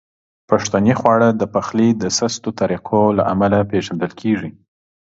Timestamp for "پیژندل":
3.71-4.11